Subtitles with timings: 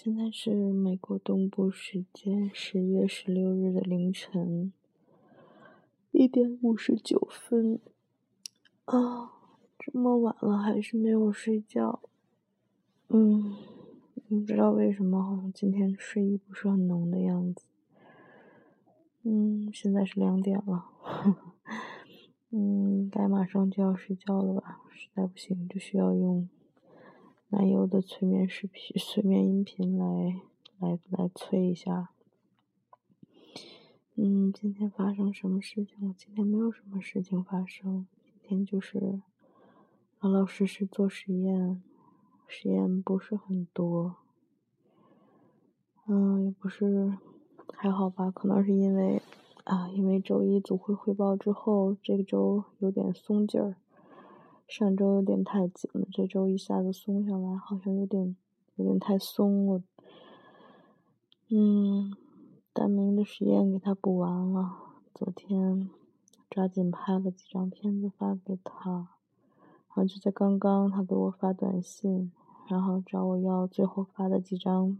[0.00, 4.72] 现在是美国东部时间十月十六日的凌晨
[6.12, 7.80] 一点五十九分。
[8.84, 9.32] 啊，
[9.76, 12.00] 这么晚了还是没有睡觉。
[13.08, 13.56] 嗯，
[14.28, 17.64] 不知道为什么，好像今天睡意不是很浓的样子。
[19.24, 20.92] 嗯，现在是两点了。
[22.52, 24.80] 嗯，该马上就要睡觉了吧？
[24.92, 26.48] 实在不行，就需要用。
[27.50, 30.42] 男友的催眠视频、催眠音频来
[30.78, 32.10] 来来催一下。
[34.16, 36.14] 嗯，今天发生什么事情了？
[36.18, 39.22] 今天没有什么事情发生，今天就是
[40.20, 41.82] 老老实实做实验，
[42.46, 44.16] 实验不是很多。
[46.06, 47.16] 嗯，也不是
[47.72, 48.30] 还好吧？
[48.30, 49.22] 可能是因为
[49.64, 53.76] 啊，因为周一组会汇报之后，这个周有点松劲儿。
[54.68, 58.36] 上周有点太紧了，这周一下子松下来，好像有点
[58.76, 59.82] 有点太松了。
[61.48, 62.14] 嗯，
[62.74, 64.76] 大明的实验给他补完了，
[65.14, 65.88] 昨天
[66.50, 69.08] 抓紧拍了几张片子发给他，然
[69.88, 72.30] 后就在刚刚，他给我发短信，
[72.68, 74.98] 然后找我要最后发的几张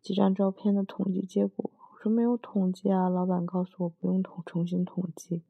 [0.00, 1.68] 几张照片的统计结果。
[1.92, 5.42] 我说没有统计啊，老板告诉我不用统重新统计，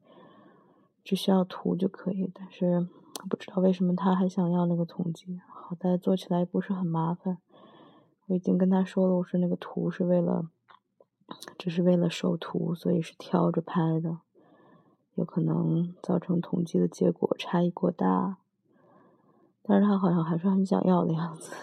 [1.03, 2.87] 只需要图就可以，但是。
[3.27, 7.37] 不知道为什么他还想要那个统计，好在做起来不是很麻烦。
[8.27, 10.49] 我已经跟他说了，我说那个图是为了，
[11.57, 14.19] 只是为了收图，所以是挑着拍的，
[15.15, 18.37] 有可能造成统计的结果差异过大。
[19.63, 21.53] 但是他好像还是很想要的样子。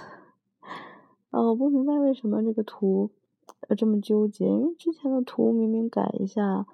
[1.30, 3.10] 哦，我不明白为什么这个图
[3.68, 6.66] 要这么纠结，因为之前的图明明改一下，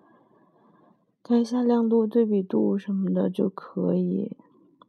[1.23, 4.37] 改一下亮度、对比度什么的就可以。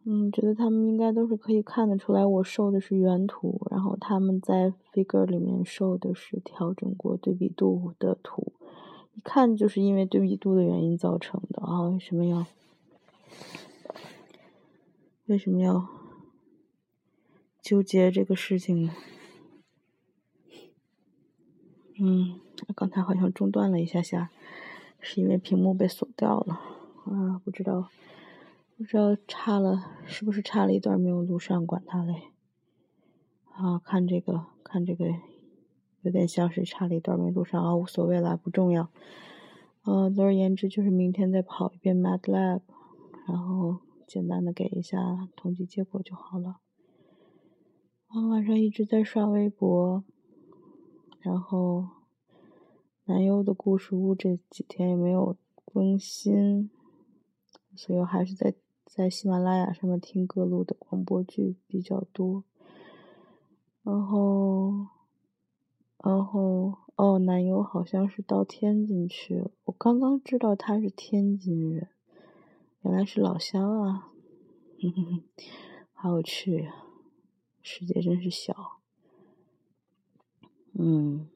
[0.07, 8.53] 嗯，觉得他们应该都是可以看得出来，我受的是原图，然后他们在 figure 里面受的是调整过对比度的图，
[9.15, 11.81] 一看就是因为对比度的原因造成的啊！
[11.89, 12.45] 为什么要
[15.25, 15.87] 为什么要
[17.59, 18.91] 纠结这个事情呢？
[21.99, 22.39] 嗯，
[22.75, 24.29] 刚才好像中断了一下下，
[24.99, 26.61] 是因为屏幕被锁掉了
[27.05, 27.89] 啊，不知道。
[28.77, 32.33] 不知道差了是不是差了一段没有录上，管他嘞。
[33.45, 35.05] 啊，看这个，看这个，
[36.01, 38.89] 有点像是差了一段没录上啊，无所谓了，不重要。
[39.83, 42.59] 呃，总而言之就是明天再跑一遍 MATLAB，
[43.29, 46.57] 然后简单的给一下统计结果就好了。
[48.07, 50.03] 啊，晚上一直在刷微博，
[51.21, 51.87] 然后
[53.05, 56.69] 男优的故事屋这几天也没有更新，
[57.73, 58.53] 所以我还是在。
[58.85, 62.43] 在喜马拉雅上面听各路的广播剧比较多，
[63.83, 64.87] 然后，
[65.97, 71.89] 然后哦，男友好像是到天津去了，我刚刚知道他是天津人，
[72.83, 74.11] 原来是老乡啊，
[74.79, 75.23] 哼哼哼，
[75.91, 76.85] 好有趣呀，
[77.61, 78.79] 世界真是小，
[80.73, 81.27] 嗯，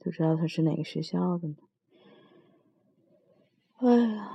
[0.00, 1.56] 不知道他是哪个学校的呢，
[3.78, 4.31] 哎呀。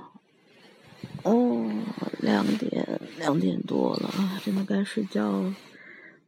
[2.28, 4.10] 两点两点多了，
[4.44, 5.56] 真的该睡觉了。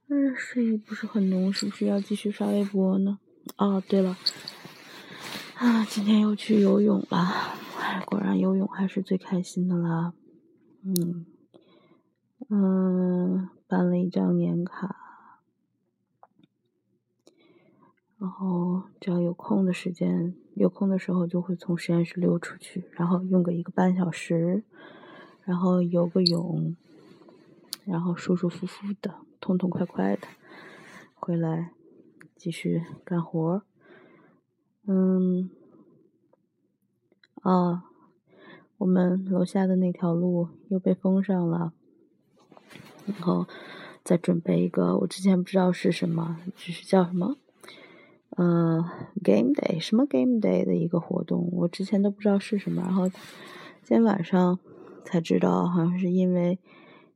[0.08, 3.18] 嗯，睡意不是很浓，是不是要继续刷微博呢？
[3.58, 4.16] 哦，对了，
[5.56, 7.18] 啊，今天又去游泳了。
[7.78, 10.14] 哎，果然游泳还是最开心的啦。
[10.82, 11.26] 嗯
[12.48, 15.42] 嗯，办了一张年卡，
[18.18, 24.64] 然后只要有空的时间，有空的时候就会从实验室溜出去，然后用个一个半小时。
[25.50, 26.76] 然后游个泳，
[27.84, 30.28] 然后舒舒服服的、痛痛快快的
[31.16, 31.72] 回来
[32.36, 33.60] 继续干活。
[34.86, 35.50] 嗯，
[37.42, 37.82] 啊，
[38.78, 41.72] 我们楼下的那条路又被封上了，
[43.06, 43.48] 然后
[44.04, 47.36] 再准备一个，我之前不知道是什么，只是叫什么，
[48.36, 48.88] 呃
[49.24, 53.18] ，game day，什么 game day 的一个活动，我之前都不知道是什么，然后今
[53.88, 54.60] 天晚上。
[55.04, 56.58] 才知道，好像是因为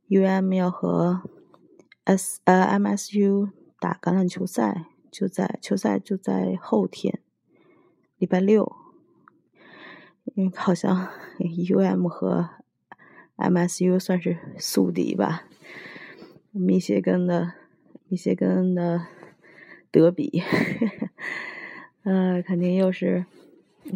[0.07, 1.21] U.M 要和
[2.03, 3.49] S 呃 M.S.U
[3.79, 7.19] 打橄榄球赛，就在球赛就在后天，
[8.17, 8.75] 礼拜六。
[10.35, 11.07] 因为好像
[11.69, 12.49] U.M 和
[13.35, 15.43] M.S.U 算是宿敌吧，
[16.51, 17.53] 密歇根的
[18.07, 19.05] 密歇根的
[19.91, 20.41] 德比，
[22.03, 23.25] 呃，肯定又是。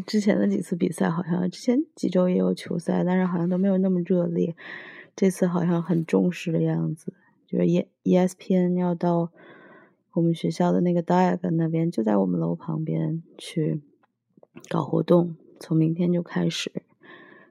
[0.06, 4.56] 之前的几次比赛好像之前几周也有球赛，但是好像都没有那么热烈。
[5.16, 7.14] 这次好像很重视的样子，
[7.46, 9.32] 就是 E ESPN 要到
[10.14, 13.82] 我们学校的那个 Diag 那边就在我们楼旁边去
[14.70, 16.72] 搞活动，从明天就开始，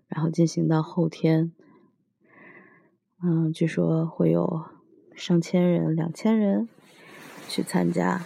[0.09, 1.53] 然后进行到后天。
[3.23, 4.65] 嗯，据说会有
[5.15, 6.69] 上千人、两千人
[7.49, 8.23] 去参加。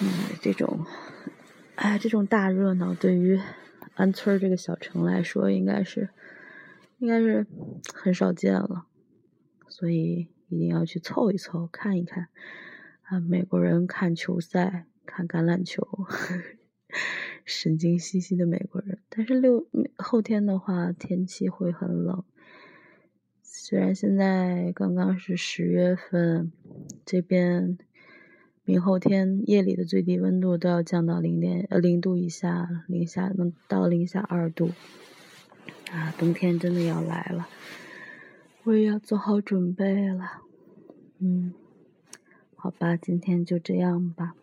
[0.00, 0.08] 嗯，
[0.42, 0.80] 这种，
[1.76, 3.40] 哎，这种大热闹对于
[3.94, 6.08] 安村这个小城来说，应该是，
[6.98, 7.46] 应该是
[7.92, 8.86] 很少见了，
[9.68, 12.28] 所以一定要去凑一凑，看一看。
[13.02, 15.86] 啊，美国人看球赛、看橄榄球，
[17.44, 19.00] 神经兮兮的美国人。
[19.08, 19.66] 但是六
[19.96, 22.24] 后天的话，天气会很冷。
[23.42, 26.52] 虽然现在刚刚是十月份，
[27.04, 27.76] 这边
[28.64, 34.70] 明后天夜里的最低温度都要降到零点呃零度以下，零下能到零下二度。
[35.92, 37.48] 啊，冬天真的要来了，
[38.64, 40.42] 我也要做好准备了。
[41.18, 41.54] 嗯。
[42.56, 44.34] 好吧，今天就这样吧。